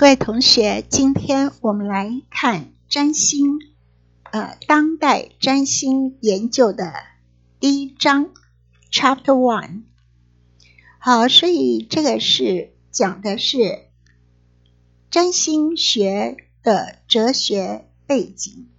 [0.00, 3.58] 各位同学，今天我们来看占星，
[4.30, 6.94] 呃，当代占星研究的
[7.60, 8.30] 第一章
[8.90, 9.82] ，Chapter One。
[10.98, 13.90] 好，所以这个是讲的是
[15.10, 18.70] 占星学的哲学背景。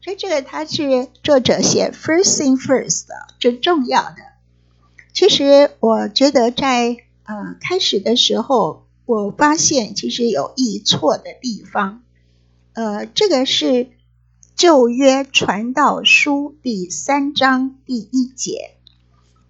[0.00, 4.31] 所以这个它是作者写 First thing first 的，最重要的。
[5.12, 12.02] 其实我觉得在呃开始的时候，我发现其实有易错的地方。
[12.72, 13.88] 呃，这个是
[14.56, 18.70] 旧约传道书第三章第一节，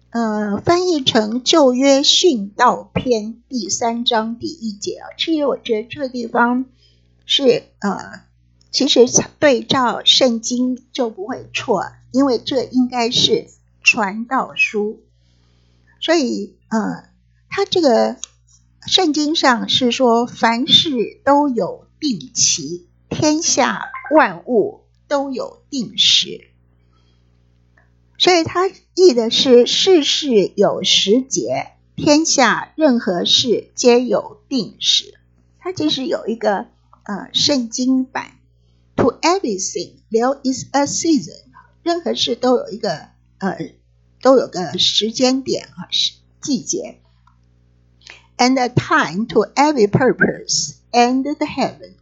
[0.09, 5.07] 呃，翻译成旧约训道篇第三章第一节啊。
[5.17, 6.65] 其实我觉得这个地方
[7.25, 8.21] 是呃，
[8.69, 9.05] 其实
[9.39, 13.47] 对照圣经就不会错，因为这应该是
[13.81, 14.99] 传道书。
[16.03, 17.09] 所以，呃，
[17.47, 18.17] 他这个
[18.85, 26.49] 圣经上是说，凡事都有定期，天下万物都有定时。
[28.17, 35.17] 所以，他译的是世事有时节，天下任何事皆有定时。
[35.57, 36.65] 它其实有一个
[37.03, 38.33] 呃圣经版
[38.97, 41.45] ，To everything there is a season，
[41.81, 43.07] 任何事都有一个
[43.37, 43.57] 呃。
[44.23, 47.01] 都有个时间点啊，是季节。
[48.37, 51.95] And a time to every purpose and the heaven。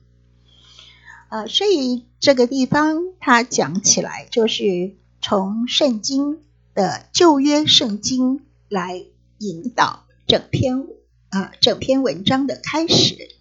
[1.29, 6.39] 呃，所以这个地方它讲起来，就是从圣经
[6.75, 9.03] 的旧约圣经来
[9.39, 10.85] 引导整篇
[11.29, 13.35] 啊整篇文章的开始，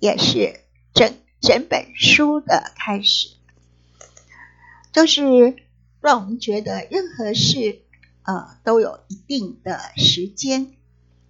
[0.00, 0.60] 也是
[0.92, 3.30] 整整本书的开始，
[4.92, 5.56] 就是
[6.02, 7.81] 让我们觉得任何事。
[8.24, 10.72] 呃，都有一定的时间，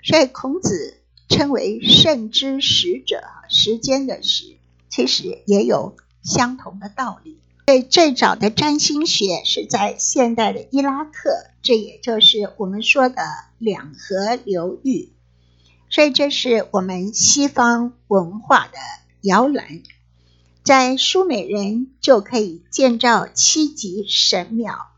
[0.03, 0.99] 所以孔子
[1.29, 4.57] 称为圣之时者，时间的时，
[4.89, 7.39] 其实也有相同的道理。
[7.67, 11.31] 所以最早的占星学是在现代的伊拉克，
[11.63, 13.23] 这也就是我们说的
[13.59, 15.13] 两河流域。
[15.89, 18.79] 所以这是我们西方文化的
[19.21, 19.83] 摇篮，
[20.65, 24.89] 在苏美人就可以建造七级神庙，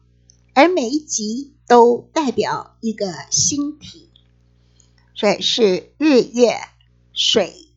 [0.54, 1.50] 而每一级。
[1.66, 4.10] 都代表一个星体，
[5.15, 6.59] 所以是日月
[7.15, 7.70] 水、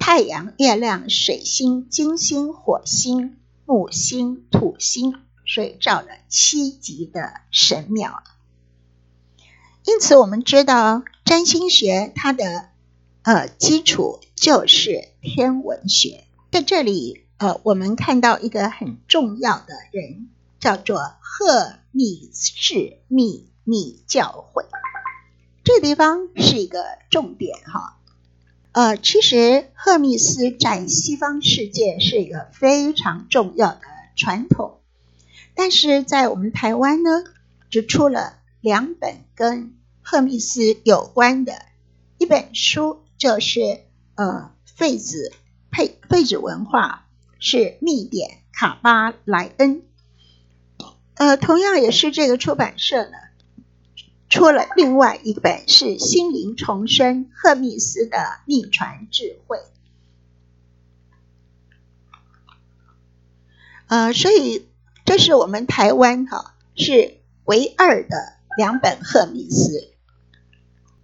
[0.00, 3.36] 太阳、月亮、水星、金星、火星、
[3.66, 5.14] 木星、土星，
[5.46, 8.24] 所以造了七级的神庙。
[9.84, 12.68] 因此，我们知道占星学它的
[13.22, 16.24] 呃基础就是天文学。
[16.50, 20.30] 在这里，呃，我们看到一个很重要的人，
[20.66, 21.76] 叫做赫。
[21.92, 24.66] 密士秘密教会，
[25.64, 27.96] 这地方是一个重点哈。
[28.72, 33.80] 呃，其实赫密斯在西方世界是一个非常重要的
[34.14, 34.80] 传统，
[35.54, 37.24] 但是在我们台湾呢，
[37.70, 41.54] 只出了两本跟赫密斯有关的，
[42.18, 43.60] 一本书就是
[44.16, 45.32] 呃废子
[45.70, 47.06] 配废子文化
[47.38, 49.82] 是密典卡巴莱恩。
[51.16, 53.16] 呃，同样也是这个出版社呢，
[54.28, 59.56] 出了另外一本是《心灵重生：赫密斯的秘传智慧》。
[63.86, 64.66] 呃，所以
[65.06, 69.88] 这是我们台湾哈是唯二的两本赫密斯。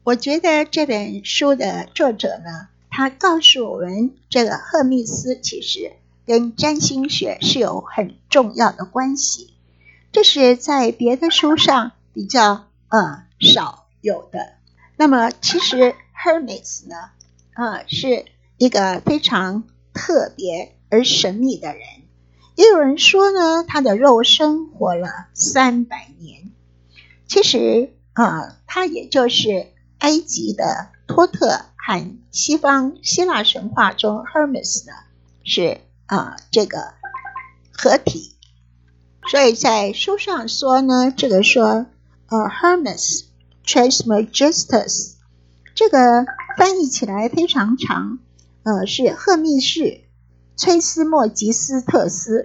[0.05, 5.93] 我觉得这本书的作者呢，他告诉我们，这个赫密斯其实
[6.27, 9.55] 跟占星学是有很重要的关系。
[10.13, 14.53] 这是在别的书上比较呃少有的。
[14.97, 16.97] 那么其实 Hermes 呢，
[17.55, 18.27] 呃是
[18.59, 19.65] 一个非常
[19.95, 21.83] 特别而神秘的人。
[22.55, 26.51] 也有人说呢，他的肉身活了三百年。
[27.27, 34.93] 其实啊，他也就是埃及的托特和西方希腊神话中 Hermes 呢
[35.43, 36.93] 是啊这个
[37.73, 38.37] 合体。
[39.31, 41.87] 所以在书上说呢，这个说，
[42.27, 43.25] 呃，Hermes
[43.65, 45.13] Trismegistus，
[45.75, 46.27] 这个
[46.59, 48.19] 翻译起来非常长，
[48.65, 50.01] 呃，是赫密士
[50.57, 52.43] 崔斯莫吉斯特斯，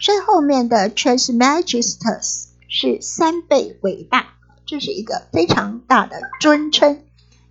[0.00, 4.28] 所以后面的 Trismegistus 是三倍伟大，
[4.64, 7.02] 这是一个非常大的尊称，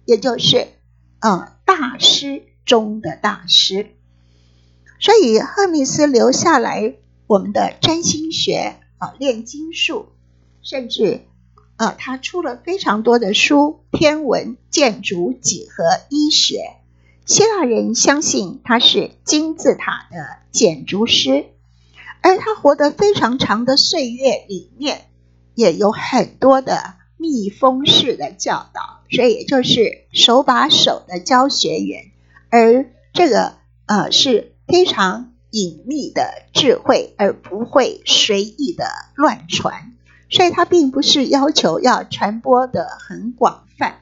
[0.06, 0.70] 也就是
[1.20, 3.92] 呃大师中的大师，
[5.00, 6.96] 所以赫密斯留下来。
[7.28, 10.08] 我们的占星学啊，炼金术，
[10.62, 11.22] 甚至
[11.76, 16.76] 啊，他出了非常多的书，天文、建筑、几何、医学。
[17.26, 21.48] 希腊人相信他是金字塔的建筑师，
[22.22, 25.08] 而他活得非常长的岁月里面，
[25.56, 32.12] 也有很多的密封式的教导，所以也就是手把手的教学员。
[32.52, 33.56] 而这个
[33.88, 38.86] 呃是非常隐秘的智慧，而不会随意的
[39.16, 39.94] 乱传。
[40.30, 44.02] 所以，他并不是要求要传播的很广泛。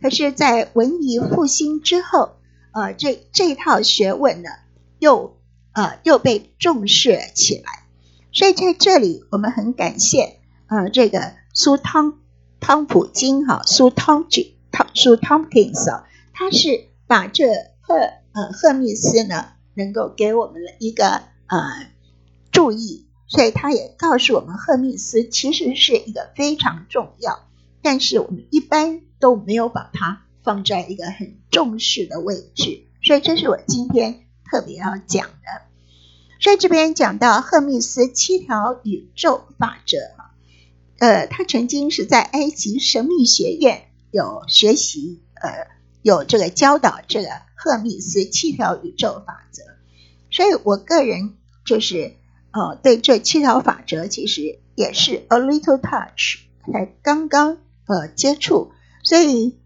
[0.00, 2.36] 可是，在文艺复兴之后，
[2.70, 4.50] 呃，这这套学问呢，
[5.00, 5.36] 又
[5.72, 7.64] 呃又被重视起来。
[8.32, 10.38] 所以，在这里，我们很感谢
[10.68, 12.20] 呃这个苏汤
[12.60, 15.90] 汤普金哈苏汤吉汤苏汤普金斯，
[16.32, 17.48] 他是把这
[17.80, 19.46] 赫呃赫密斯呢，
[19.76, 21.92] 能够给我们了一个呃
[22.50, 23.06] 注意。
[23.28, 27.48] 所以他也告诉我们，赫密斯其实是一个非常重要，
[27.82, 32.84] 但是我们一般都没有把它放在一个很重视的位置。
[33.02, 35.66] 所以这是我今天特别要讲的。
[36.38, 39.96] 所以这边讲到赫密斯七条宇宙法则，
[40.98, 45.66] 呃，他曾经是在埃及神秘学院有学习，呃，
[46.06, 49.62] 有这个教导这个赫密斯七条宇宙法则。
[50.30, 52.14] 所以我个人就是。
[52.58, 56.38] 呃，对这七条法则其实也是 a little touch，
[56.72, 58.72] 才刚刚呃接触，
[59.02, 59.58] 所以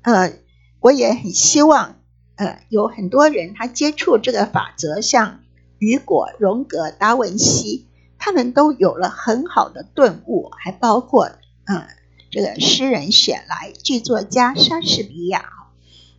[0.00, 0.32] 呃
[0.80, 1.96] 我也很希望
[2.36, 5.40] 呃有很多人他接触这个法则，像
[5.78, 7.86] 雨果、荣格、达文西，
[8.18, 11.24] 他们都有了很好的顿悟，还包括
[11.66, 11.86] 呃
[12.30, 15.44] 这个诗人选来剧作家莎士比亚，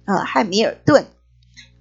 [0.09, 1.05] 呃汉密尔顿。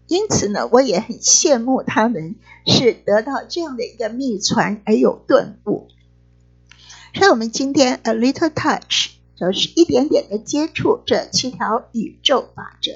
[0.06, 2.36] 因此呢，我也很羡慕他们
[2.66, 5.88] 是得到这样的一个秘传而有顿悟。
[7.14, 12.92] 所以，我们今天 a little touch 就是一点点的接触这七条宇宙法则。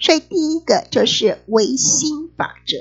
[0.00, 2.76] 所以，第一个就是唯心法则。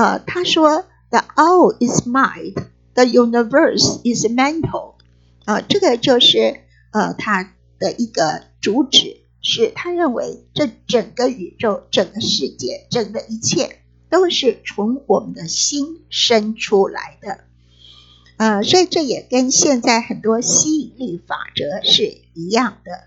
[0.00, 2.54] 呃，他说：“The all is mind,
[2.94, 4.94] the universe is mental。”
[5.46, 6.60] 啊，这个就是
[6.92, 9.16] 呃他的一个主旨。
[9.42, 13.78] 是他认为这整个宇宙、整个世界、整个一切
[14.10, 17.40] 都是从我们的心生出来的，
[18.36, 23.04] 呃，所以这也跟现在很多吸引力法则是一样的。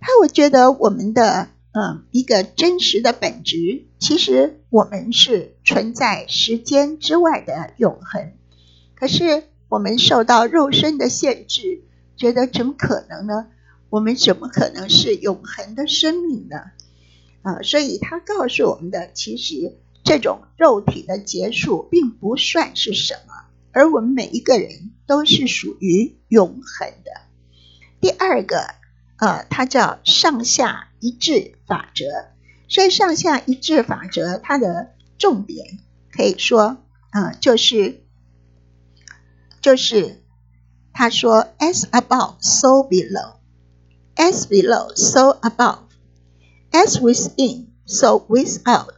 [0.00, 8.32] 他我觉得我们的嗯一个真实的本质，其实我们是存在时间之外的永恒，
[8.94, 11.82] 可是我们受到肉身的限制，
[12.16, 13.46] 觉得怎么可能呢？
[13.92, 16.56] 我们怎么可能是永恒的生命呢？
[17.42, 23.34] 啊，所以他告诉我们的，其实这种肉体的结束并不算是什么，
[23.70, 27.10] 而我们每一个人都是属于永恒的。
[28.00, 28.64] 第二个，
[29.18, 32.06] 呃，它叫上下一致法则。
[32.70, 35.80] 所以上下一致法则它的重点
[36.10, 36.78] 可以说，
[37.10, 38.06] 啊，就是
[39.60, 40.22] 就是
[40.94, 43.41] 他说，as above, so below。
[44.24, 45.80] As below, so above.
[46.72, 48.94] As within, so without.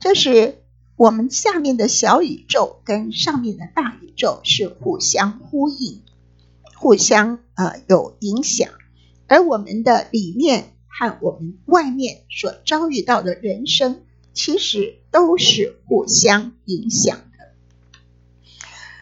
[0.00, 0.58] 这是
[0.96, 6.02] 我们下面的小宇宙跟上面的大宇宙是互相呼应、
[6.74, 8.68] 互相呃有影响，
[9.28, 14.00] 而我们的里面和我们外面所遭遇到的人生，
[14.32, 17.54] 其实都是互相影响的。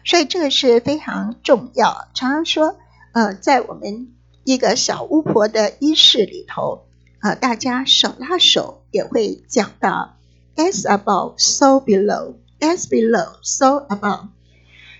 [0.05, 2.07] 所以这个是非常重要。
[2.13, 2.77] 常常说，
[3.13, 4.13] 呃，在我们
[4.43, 6.85] 一个小巫婆的仪式里头，
[7.19, 10.17] 啊，大家手拉手也会讲到
[10.55, 14.27] ，as above so below，as below so above，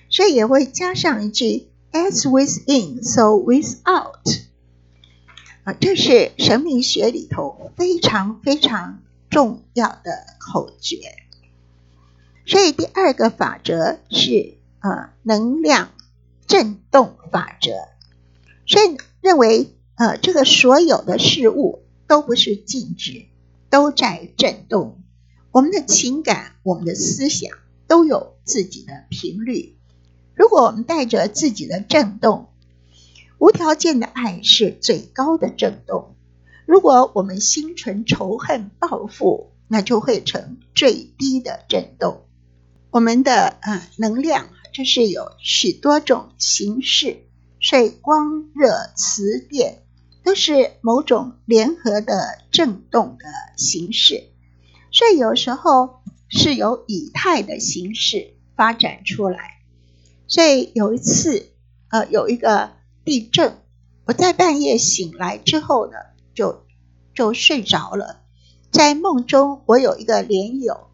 [0.10, 4.44] 所以也会加上一句，as within so without，
[5.66, 10.98] 啊，这是神秘学里头非常非常重要的口诀。
[12.46, 15.92] 所以第二个法则是啊，能量
[16.46, 17.72] 振动法则，
[18.66, 18.98] 所以。
[19.24, 23.28] 认为，呃，这个所有的事物都不是静止，
[23.70, 25.02] 都在震动。
[25.50, 27.52] 我们的情感、我们的思想
[27.88, 29.78] 都有自己的频率。
[30.36, 32.50] 如果我们带着自己的震动，
[33.38, 36.18] 无条件的爱是最高的震动。
[36.66, 42.26] 如果我们心存仇恨、报复，那就会成最低的震动。
[42.92, 47.20] 我们的呃能量，这是有许多种形式。
[47.64, 49.84] 水、光、热、磁、电，
[50.22, 54.32] 都是某种联合的振动的形式，
[54.92, 59.62] 所以有时候是由以太的形式发展出来。
[60.28, 61.54] 所以有一次，
[61.88, 62.72] 呃，有一个
[63.06, 63.58] 地震。
[64.06, 65.94] 我在半夜醒来之后呢，
[66.36, 66.66] 就
[67.16, 68.20] 就睡着了。
[68.72, 70.90] 在梦中，我有一个莲友，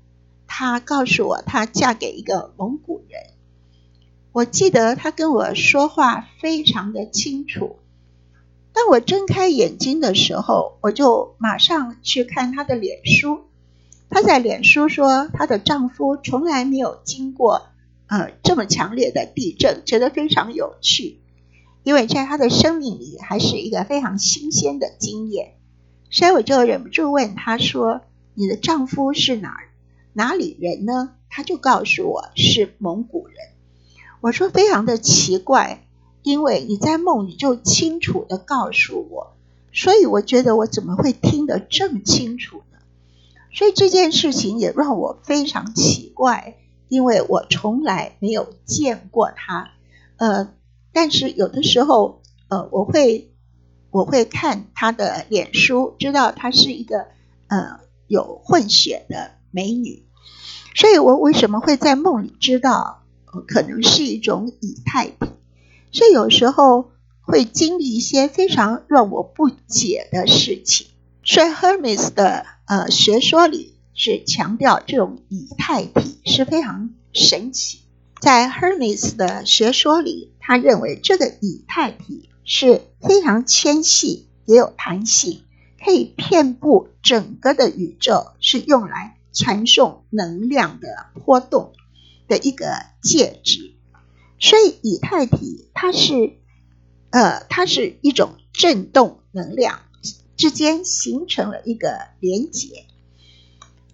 [0.46, 3.39] 她告诉我她嫁给一个蒙古人。
[4.32, 7.78] 我记得她跟我说话非常的清楚。
[8.74, 13.42] 当我睁开眼睛的时候，我就马上去看她的脸书。
[14.10, 17.64] 她在脸书说，她的丈夫从来没有经过
[18.08, 21.20] 呃这么强烈的地震，觉得非常有趣，
[21.84, 25.56] 因为在她的生命里还是一个非常新鲜的经验。
[26.12, 28.02] 所以我就忍不住问他说
[28.34, 29.58] ：“你的丈夫是哪
[30.14, 33.36] 哪里人呢？”他就告诉我是蒙古人。
[34.22, 35.88] 我说非常的奇怪，
[36.24, 39.36] 因为你在梦里就清楚的告诉我，
[39.72, 42.78] 所以我觉得我怎么会听得这么清楚呢？
[43.54, 46.58] 所以这件事情也让我非常奇怪，
[46.88, 49.72] 因为我从来没有见过他。
[50.18, 50.54] 呃，
[50.94, 53.26] 但是有的时候，呃，我会。
[53.92, 57.08] 我会看她的脸书，知道她是一个
[57.48, 60.06] 呃有混血的美女，
[60.76, 63.02] 所以我为什么会在梦里知道，
[63.48, 65.18] 可能是一种以太体，
[65.92, 70.88] 所以有时候会经历一些非常让我不解的事情。
[71.24, 77.80] 所以 Hermes 的呃学说里是强调这种以太体是非常神奇，
[78.22, 82.26] 在 Hermes 的学说里，他认为这个以太体。
[82.52, 85.44] 是非常纤细，也有弹性，
[85.86, 90.88] 可以遍布整个的宇宙，是用来传送能量的
[91.24, 91.74] 波动
[92.30, 92.66] 的一个
[93.04, 93.74] 介质。
[94.40, 96.38] 所以以太体它是，
[97.10, 99.82] 呃，它是一种振动能量
[100.38, 102.86] 之间形成了一个连接。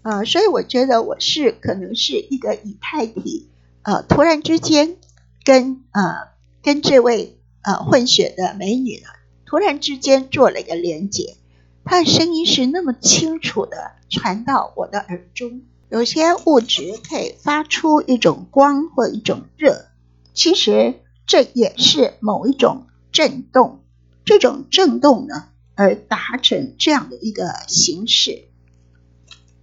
[0.03, 3.49] 呃，所以我觉得我是可能是一个以太体，
[3.81, 4.97] 呃，突然之间
[5.43, 6.27] 跟呃
[6.61, 7.39] 跟这位。
[7.67, 9.07] 呃，混血的美女呢，
[9.47, 11.35] 突然之间做了一个连接，
[11.83, 15.63] 她的声音是那么清楚的传到我的耳中。
[15.89, 19.85] 有些物质可以发出一种光或一种热，
[20.33, 20.95] 其实
[21.27, 23.83] 这也是某一种震动。
[24.25, 28.45] 这种震动呢，而达成这样的一个形式。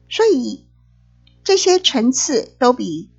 [0.08, 0.66] 所以
[1.42, 3.10] 这些层次都比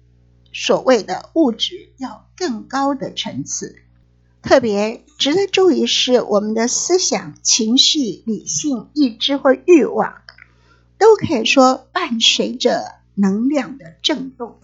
[0.53, 3.75] 所谓的物质要更高的层次。
[4.41, 10.23] 特别值得注意是，我们的思想、情绪、理性、意志或欲望，
[11.03, 14.55] 都可以说伴随着能量的震动，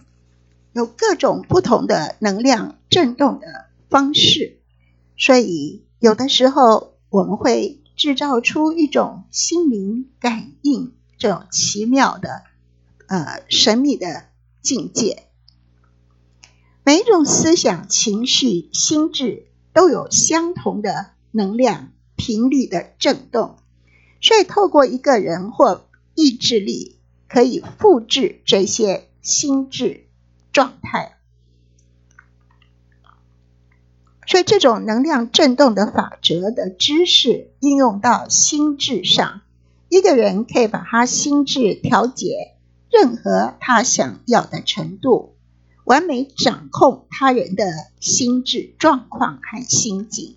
[0.72, 4.58] 有各种不同的能量震动的方式。
[5.18, 12.40] 所以，有的时候我们会制造出一种心灵感应这种奇妙的、
[13.06, 14.24] 呃神秘的
[14.62, 15.24] 境界。
[16.84, 19.44] 每一种思想、情绪、心智。
[19.72, 23.56] 都有相同的能量频率的震动，
[24.20, 25.86] 所以透过一个人或
[26.20, 26.98] 意志力
[27.28, 30.06] 可以复制这些心智
[30.52, 31.16] 状态。
[34.26, 39.40] 所以这种能量振动的法则的知识应用到心智上，
[39.88, 42.54] 一个人可以把他心智调节
[42.90, 45.36] 任何他想要的程度。
[45.84, 47.64] 完美掌控他人的
[47.98, 50.36] 心智状况和心境，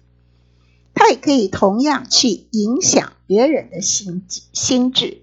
[0.95, 5.22] 他也可以同样去影响别人的心心智，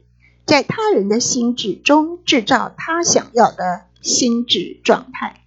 [0.50, 5.44] 在他人的心智中制造他想要的心智状态，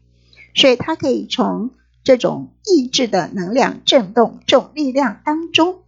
[0.55, 1.72] 所以他可以从
[2.05, 5.81] 这种意志的能量振动这种力量当中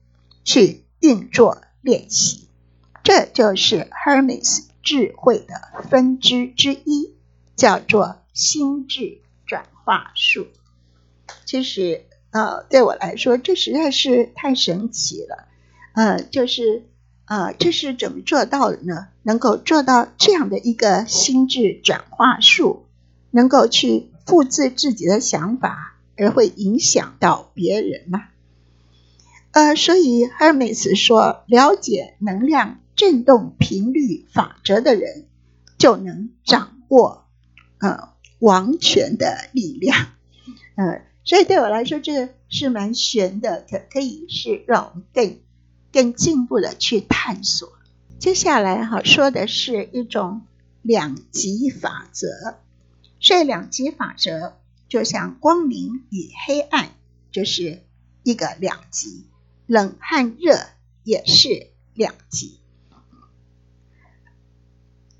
[0.43, 2.49] 去运作练习，
[3.05, 7.13] 这就是 Hermes 智慧的分支之一，
[7.55, 8.17] 叫做。
[8.33, 10.47] 心智转化术，
[11.45, 15.47] 其实呃，对我来说，这实在是太神奇了。
[15.93, 16.83] 呃，就是
[17.25, 19.07] 呃，这是怎么做到的呢？
[19.23, 22.85] 能够做到这样的一个心智转化术，
[23.31, 28.25] 能够去复制自己的想法，而会影响到别人吗？
[29.51, 35.25] 呃，所以 Hermes 说，了解能量振动频率法则的人，
[35.77, 37.25] 就能掌握
[37.79, 38.15] 呃。
[38.39, 40.07] 王权的力量，
[40.75, 45.39] 呃，所以对我来说，这是蛮玄的，可可以是让我们更
[45.95, 47.71] 更进一步的去探索。
[48.19, 50.41] 接下来哈说的是一种
[50.81, 52.57] 两极法则，
[53.21, 54.57] 所以两极法则
[54.89, 56.89] 就像光明与黑暗，
[57.31, 57.81] 就是
[58.23, 59.25] 一个两极，
[59.67, 60.59] 冷和热
[61.05, 62.59] 也是两极，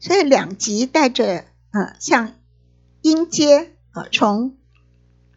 [0.01, 2.33] 所以两极带着呃像。
[3.01, 4.57] 音阶呃，从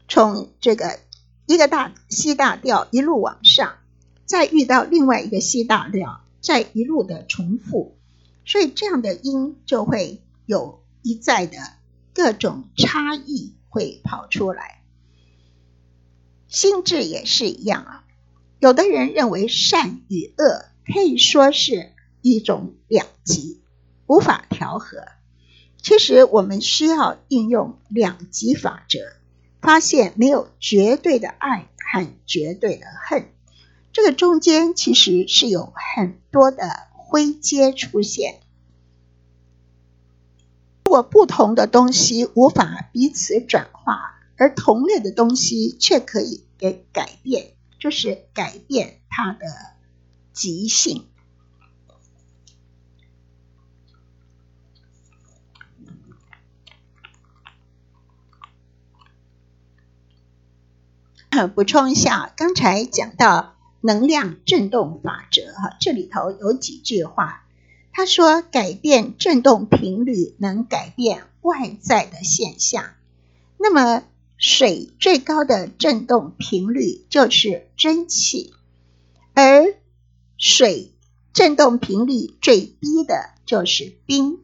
[0.09, 0.99] 从这个
[1.45, 3.77] 一个大 C 大调一路往上，
[4.29, 7.97] 再遇到另外一个西大调，再一路的重复，
[8.45, 11.57] 所以这样的音就会有一再的
[12.13, 14.83] 各种差异会跑出来。
[16.47, 18.05] 心智也是一样啊，
[18.59, 23.63] 有的人认为善与恶可以说是一种两极，
[24.07, 24.99] 无法调和。
[25.81, 28.99] 其实我们需要应用两极法则，
[29.63, 33.29] 发现没有绝对的爱和绝对的恨，
[34.01, 38.39] 这个中间其实是有很多的灰阶出现。
[40.85, 49.47] 如果不同的东西无法彼此转化，而同类的东西却可以给改变，就是改变它的
[50.33, 51.05] 极性。
[61.57, 67.45] 补充一下，刚才讲到能量振动法则哈，这里头有几句话，
[67.93, 72.85] 他说改变振动频率能改变外在的现象。
[73.59, 74.05] 那么
[74.37, 78.55] 水最高的振动频率就是蒸汽，
[79.35, 79.75] 而
[80.37, 80.93] 水
[81.33, 84.39] 振动频率最低的就是冰，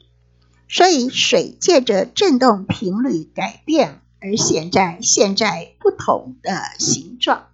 [0.69, 4.01] 所以水借着振动频率改变。
[4.21, 7.49] 而现在现在不同的形状，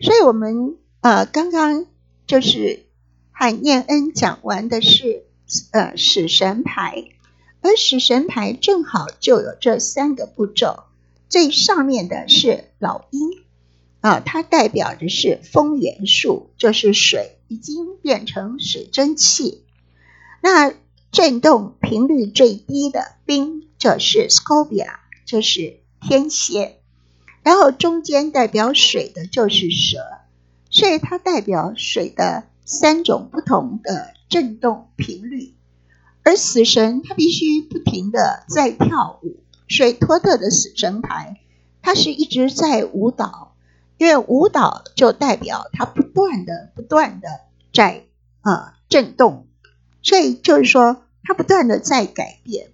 [0.00, 1.86] 所以我们呃刚刚
[2.26, 2.86] 就是
[3.30, 5.24] 和念恩讲完的是
[5.72, 7.04] 呃死神牌，
[7.60, 10.84] 而死神牌正好就有这三个步骤，
[11.28, 13.28] 最上面的是老鹰
[14.00, 19.64] 啊，它代表的是风元素，就是水已经变成水蒸气，
[20.40, 20.72] 那
[21.10, 24.86] 振动频率最低的冰就是 Scorpio。
[25.24, 26.80] 就是天蝎，
[27.42, 29.98] 然后中间代表水的就是蛇，
[30.72, 35.54] 所以它代表水的三种不同的振动频率。
[36.24, 41.40] 而死神他必须不停的在跳舞，水托特的死神牌，
[41.82, 43.54] 它是一直在舞蹈，
[43.98, 47.28] 因为舞蹈就代表它不断的、不断的
[47.72, 48.06] 在
[48.40, 49.46] 啊震动，
[50.02, 52.72] 所以就是说它不断的在改变。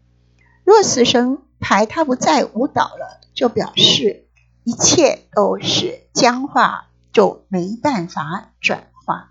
[0.64, 1.38] 若死神。
[1.61, 4.28] 牌它不再舞蹈了，就表示
[4.62, 6.88] 一切都是僵化，
[7.18, 9.28] 就没办法转化。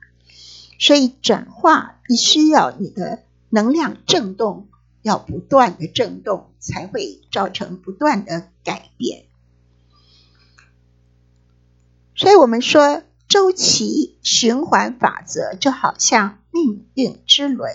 [0.77, 4.67] 所以转化必须要你的能量振动
[5.01, 9.23] 要不断的振动，才会造成不断的改变。
[12.13, 17.71] 所以我们说周期循环法则就好像命运之轮，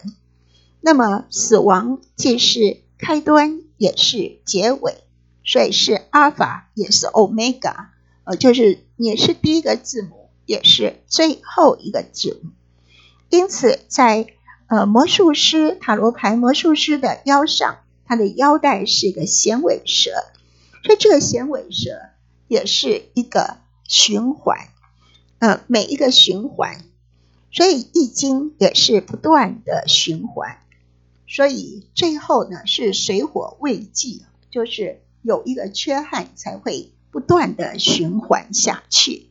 [0.82, 3.62] 那么死亡既是开端。
[3.78, 5.02] 也是结尾，
[5.42, 7.90] 所以是阿尔法，也是欧米伽，
[8.24, 12.50] 呃，就是也是第一个字母，也是最后一个字母。
[13.30, 14.26] 因此，在
[14.66, 20.10] 呃魔术师塔罗牌魔术师的腰上，它的腰带是一个衔尾蛇，
[20.84, 22.00] 所以这个衔尾蛇
[22.46, 23.56] 也是一个
[23.88, 24.68] 循环，
[25.38, 26.84] 呃，每一个循环，
[27.50, 30.58] 所以易经也是不断的循环。
[31.26, 39.30] 所以最后呢是水火未济，就是有一个缺憾才会不断的循环下去。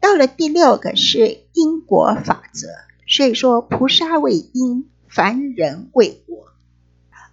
[0.00, 2.66] 到了第六个是因果法则，
[3.06, 6.52] 所以说菩萨为因，凡人为果。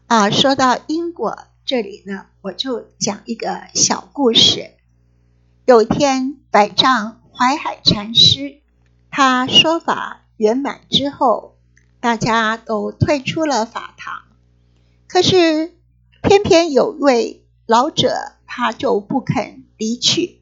[0.06, 4.72] 啊，说到因果这里呢，我就讲一个小故事。
[5.66, 8.62] 有一天，百丈怀海禅师
[9.12, 11.56] 他说法圆满之后。
[12.00, 14.22] 大家都退出了法堂，
[15.08, 15.74] 可是
[16.22, 20.40] 偏偏有位老者，他就不肯离去。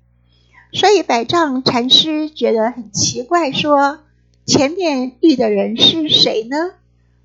[0.71, 3.99] 所以百丈禅师觉得很奇怪，说
[4.45, 6.57] ：“前面遇的人是谁呢？”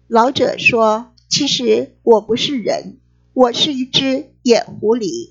[0.09, 2.99] 老者说：“其实我不是人，
[3.33, 5.31] 我是一只野狐狸。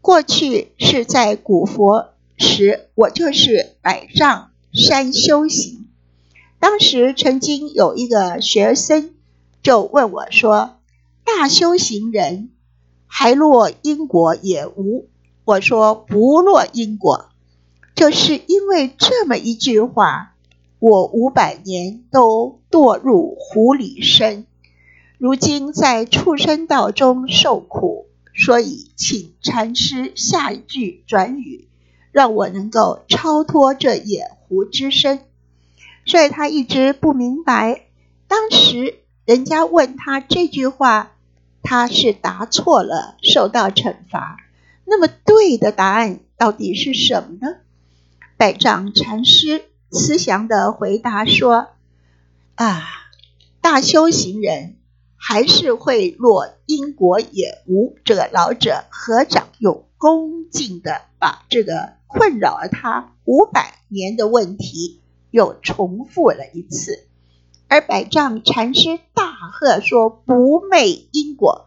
[0.00, 5.88] 过去是在古佛时，我就是百丈山修行。”
[6.60, 9.14] 当时曾经有一个学生
[9.62, 10.80] 就问我说
[11.24, 12.50] ：“大修行人
[13.08, 15.08] 还落因果也无？”
[15.44, 17.30] 我说：“不落因果，
[17.96, 20.34] 就是因为这么一句话，
[20.78, 24.46] 我五百年都堕入狐狸身，
[25.16, 31.66] 如今在畜生道中受苦，所以请禅师下一句转语，
[32.12, 35.20] 让我能够超脱这野狐之身。”
[36.04, 37.86] 所以他一直不明白，
[38.28, 41.12] 当时人家问他这句话，
[41.62, 44.36] 他是答错了，受到惩罚。
[44.84, 47.56] 那么对的答案到底是什么呢？
[48.36, 51.68] 百丈禅师慈祥的回答说
[52.56, 52.84] ：“啊，
[53.60, 54.76] 大修行人
[55.16, 67.07] 还是会落因果也无。”这个老者合掌又恭敬的把这个困扰了他五百年的问题又重复了一次。
[67.68, 71.66] 而百丈禅师大喝说：“不昧因果！”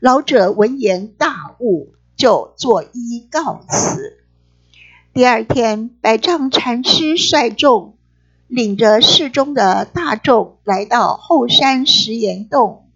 [0.00, 4.18] 老者闻言大悟，就作揖告辞。
[5.14, 7.96] 第二天，百丈禅师率众
[8.48, 12.88] 领着寺中的大众来到后山石岩洞，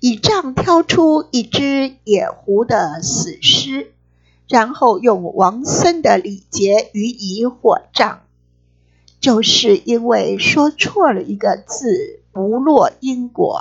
[0.00, 3.92] 以杖挑出一只野狐的死尸，
[4.48, 8.22] 然后用王僧的礼节予以火葬。
[9.22, 12.18] 就是因为说错了一个字。
[12.34, 13.60] 不落因果，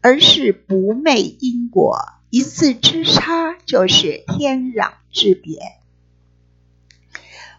[0.00, 1.98] 而是不昧因果，
[2.30, 5.58] 一字之差就是天壤之别。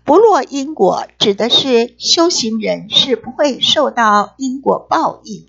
[0.06, 5.47] 不落因果指的是修行人是不会受到因果报应。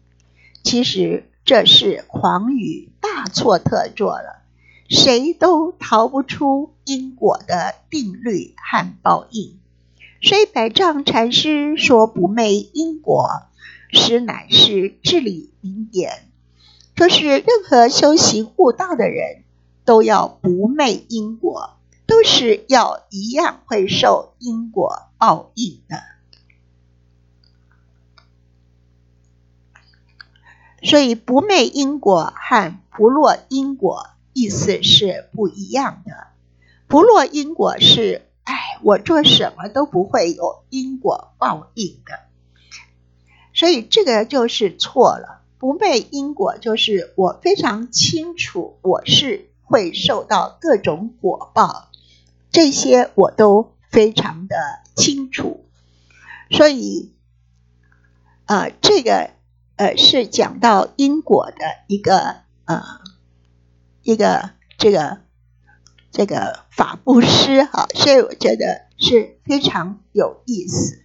[0.64, 4.42] 其实这是狂语，大错特错了。
[4.88, 9.60] 谁都逃不出因果的定律和报应。
[10.20, 13.42] 所以百丈禅师说不昧因果。
[13.90, 16.28] 实乃是至理名言，
[16.94, 19.44] 可是任何修行悟道的人
[19.86, 26.02] 都要不昧因果，都是要一样会受因果报应的。
[30.82, 36.26] 所以不昧因果和不落因果意思是不一样的。
[36.88, 42.18] 不落因果是，哎，我做什么都不会有因果报应的。
[43.52, 51.90] 所以这个就是错了，不昧因果就是我非常清楚我是会受到各种果报，
[52.50, 54.56] 这些我都非常的
[54.96, 55.66] 清楚。
[56.50, 57.12] 所以，
[58.46, 59.32] 呃，这个
[59.76, 61.56] 呃是讲到因果的
[61.86, 62.82] 一个呃
[64.02, 65.18] 一个这个
[66.10, 70.98] 这个法布施哈，所以我觉得是非常有意思。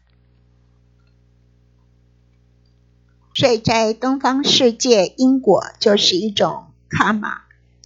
[3.36, 7.42] 所以在东方世界，因果就是一种卡玛。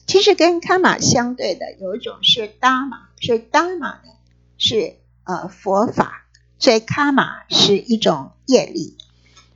[0.06, 4.10] 其实跟卡玛相对的有一种是达玛，所以达玛呢
[4.58, 6.26] 是呃佛法，
[6.60, 8.98] 所以卡玛是一种业力。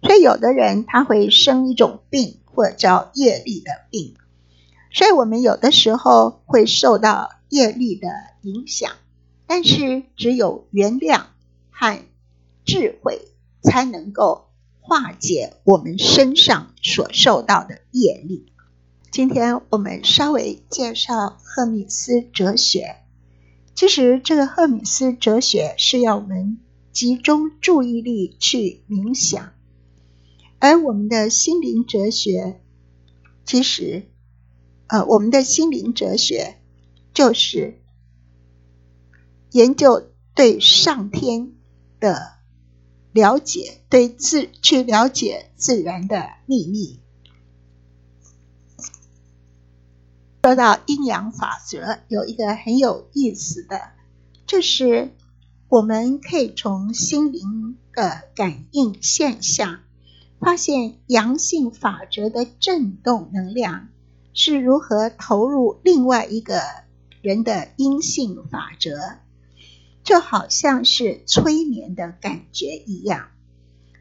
[0.01, 4.15] 所以有的人他会生一种病，或者叫业力的病。
[4.93, 8.07] 所以我们有的时候会受到业力的
[8.41, 8.91] 影响，
[9.45, 11.25] 但是只有原谅
[11.69, 12.03] 和
[12.65, 13.21] 智慧
[13.61, 14.47] 才能够。
[14.83, 18.51] 化解我们身上所受到的业力。
[19.11, 22.97] 今天我们稍微介绍赫米斯哲学。
[23.75, 26.57] 其实这个赫米斯哲学是要我们
[26.91, 29.53] 集中注意力去冥想，
[30.57, 32.59] 而我们的心灵哲学，
[33.45, 34.07] 其实，
[34.87, 36.57] 呃，我们的心灵哲学
[37.13, 37.81] 就是
[39.51, 41.53] 研究对上天
[41.99, 42.41] 的。
[43.13, 47.01] 了解对自去了解自然的秘密。
[50.43, 53.81] 说到阴阳法则，有一个很有意思的，
[54.47, 55.13] 就是
[55.67, 59.81] 我们可以从心灵的感应现象，
[60.39, 63.89] 发现阳性法则的振动能量
[64.33, 66.61] 是如何投入另外一个
[67.21, 68.97] 人的阴性法则。
[70.03, 73.27] 就好像是催眠的感觉一样，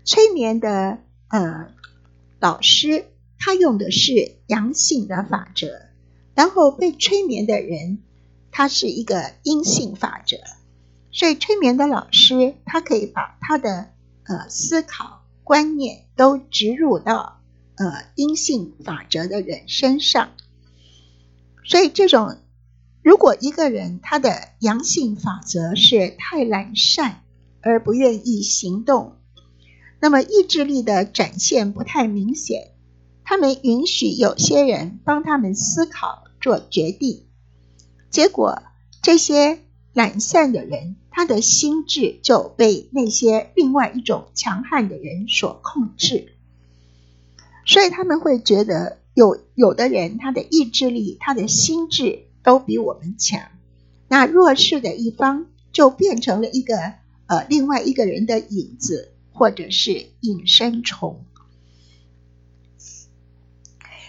[0.02, 1.74] 催眠的呃
[2.38, 3.04] 老师
[3.38, 5.90] 他用的是阳性的法则，
[6.35, 8.02] 然后被催眠的人
[8.50, 10.38] 他是一个阴性法则，
[11.12, 13.90] 所以催眠的老师他可以把他的
[14.24, 17.42] 呃思考观念都植入到
[17.76, 20.30] 呃阴性法则的人身上，
[21.62, 22.38] 所以这种。
[23.02, 27.22] 如果一个人他的阳性法则是太懒散
[27.62, 29.16] 而不愿意行动，
[30.00, 32.72] 那么意志力的展现不太明显，
[33.24, 37.24] 他们允许有些人帮他们思考做决定，
[38.10, 38.62] 结果
[39.02, 39.60] 这些
[39.94, 46.34] 懒散的人他的心智就被那些另外一种强悍的人所控制，
[47.64, 52.26] 所以他们会觉得有有的人他的意志力他的心智。
[52.42, 53.50] 都比我们强，
[54.09, 56.76] 那弱势的一方就变成了一个
[57.26, 61.24] 呃另外一个人的影子，或者是隐身虫。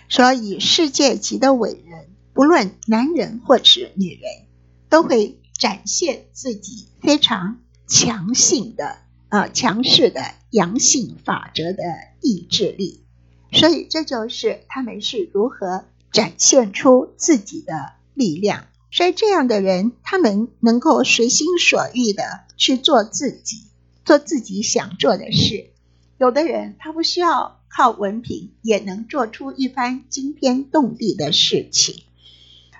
[0.10, 4.46] 所以世界级的伟人，不论男人或是女人，
[4.90, 8.98] 都会展现自己非常强性的、
[9.30, 11.84] 呃强势的阳性法则的
[12.22, 13.06] 意志力。
[13.54, 18.68] 所以，这就是他们是如何展现出自己的力量。
[18.92, 23.64] 所以，这样的人，他们能够随心所欲的去做自己，
[24.04, 25.70] 做自己想做的事。
[26.18, 32.04] 有的人，他不需要靠文凭，也能做出一番惊天动地的事情。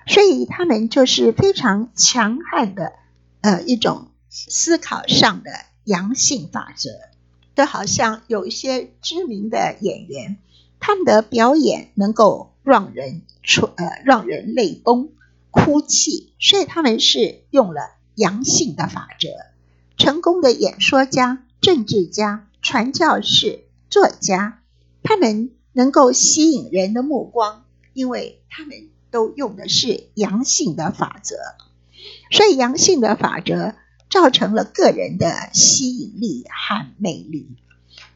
[0.06, 2.92] 所以，他们就是非常强悍的，
[3.40, 5.50] 呃，一种思考上的
[5.84, 6.90] 阳性法则。
[7.54, 10.38] 就好像有一些知名的演员。
[10.80, 15.10] 他们的表演能够让人出呃让人泪崩、
[15.52, 17.82] 哭泣，所以他们是用了
[18.16, 19.28] 阳性的法则。
[19.96, 24.60] 成功的演说家、政治家、传教士、作家，
[25.04, 31.36] 他们能够吸引人的目光，因为他们都用的是阳性的法则。
[32.32, 33.74] 所以，阳性的法则
[34.10, 37.56] 造成了个人的吸引力和魅力。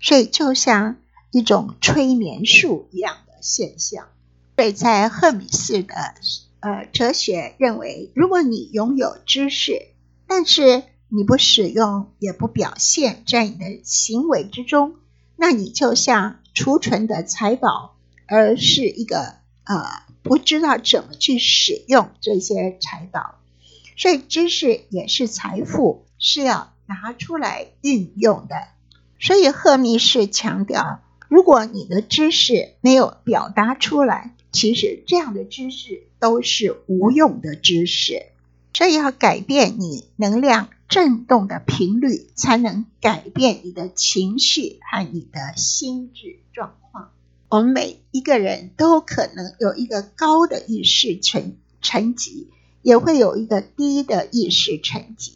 [0.01, 0.97] 所以，就像。
[1.33, 4.07] 一种催眠术一样的现象，
[4.57, 6.15] 所以在赫米斯的
[6.67, 9.87] 呃哲学认为，如果你拥有知识，
[10.27, 14.97] 但是你不使用也不表现在你的行为之中，
[15.37, 17.95] 那你就像储存的财宝，
[18.27, 19.85] 而是一个呃
[20.25, 23.37] 不知道怎么去使用这些财宝。
[23.97, 28.57] 所以知识也是财富，是要拿出来运用的。
[29.21, 30.99] 所以赫密士强调。
[31.29, 38.23] 如果你的知识没有表达出来，其实这样的知识都是无用的知识。
[38.73, 47.11] 所以要改变你能量振动的频率，才能改变你的情绪和你的心智状况。
[47.51, 52.49] 我们每一个人都可能有一个高的意识层层级，
[52.81, 55.35] 也会有一个低的意识层级，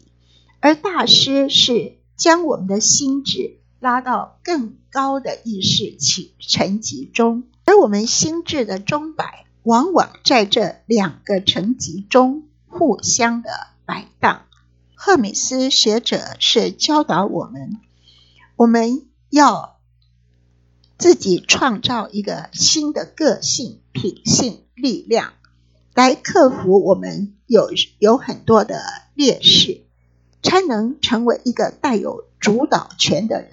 [0.59, 3.57] 而大师是将我们的心智。
[3.79, 13.49] 拉到更高的意识层层级中，而我们心智的钟摆往往在这两个层级中互相的
[13.85, 14.43] 摆荡。
[14.95, 17.79] 赫米斯学者是教导我们，
[18.55, 19.79] 我们要
[20.97, 25.33] 自己创造一个新的个性、品性、力量，
[25.95, 28.83] 来克服我们有有很多的
[29.15, 29.81] 劣势，
[30.43, 33.51] 才能成为一个带有主导权的人。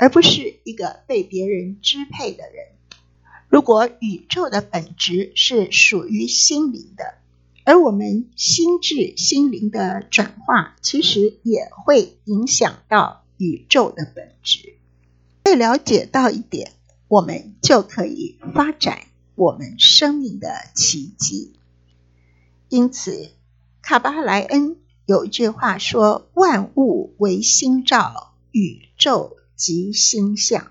[0.00, 2.66] 而不是一个被别人支配的人。
[3.48, 7.14] 如果宇宙的本质是属于心灵的，
[7.64, 14.74] 而我们心智心灵的转化，其实也会影响到宇宙的本质。
[15.42, 16.72] 被了解到一点，
[17.08, 21.54] 我们就可以发展我们生命的奇迹。
[22.68, 23.30] 因此，
[23.80, 30.70] 卡巴莱恩有一句话说：“万物为心照，宇宙。”及星象。